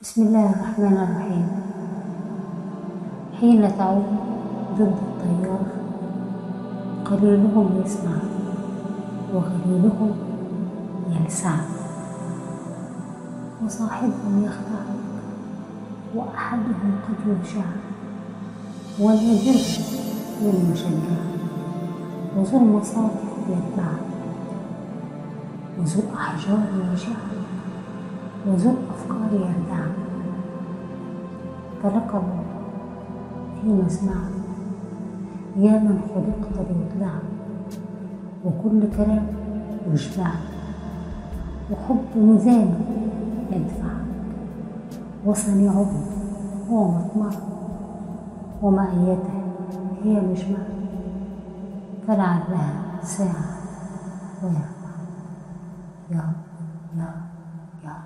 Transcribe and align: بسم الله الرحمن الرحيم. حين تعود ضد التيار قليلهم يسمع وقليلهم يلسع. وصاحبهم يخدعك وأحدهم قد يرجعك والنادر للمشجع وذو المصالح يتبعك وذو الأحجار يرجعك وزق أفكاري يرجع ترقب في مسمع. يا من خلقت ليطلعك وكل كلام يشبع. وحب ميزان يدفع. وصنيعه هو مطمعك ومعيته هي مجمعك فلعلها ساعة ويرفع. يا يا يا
بسم 0.00 0.22
الله 0.22 0.50
الرحمن 0.50 0.96
الرحيم. 0.96 1.48
حين 3.40 3.76
تعود 3.78 4.04
ضد 4.76 4.96
التيار 5.08 5.66
قليلهم 7.04 7.82
يسمع 7.84 8.16
وقليلهم 9.34 10.12
يلسع. 11.10 11.56
وصاحبهم 13.64 14.44
يخدعك 14.44 14.96
وأحدهم 16.14 16.92
قد 17.08 17.18
يرجعك 17.26 17.80
والنادر 19.00 19.60
للمشجع 20.42 21.20
وذو 22.36 22.58
المصالح 22.58 23.22
يتبعك 23.48 24.04
وذو 25.78 26.00
الأحجار 26.00 26.60
يرجعك 26.76 27.36
وزق 28.46 28.76
أفكاري 28.90 29.36
يرجع 29.36 29.86
ترقب 31.82 32.22
في 33.62 33.68
مسمع. 33.68 34.14
يا 35.56 35.78
من 35.78 36.00
خلقت 36.14 36.68
ليطلعك 36.68 37.22
وكل 38.44 38.96
كلام 38.96 39.26
يشبع. 39.92 40.30
وحب 41.70 42.04
ميزان 42.16 42.74
يدفع. 43.50 43.92
وصنيعه 45.24 45.90
هو 46.70 46.88
مطمعك 46.88 47.42
ومعيته 48.62 49.42
هي 50.04 50.20
مجمعك 50.20 50.66
فلعلها 52.06 52.72
ساعة 53.02 53.44
ويرفع. 54.42 54.66
يا 56.10 56.32
يا 56.96 57.14
يا 57.84 57.96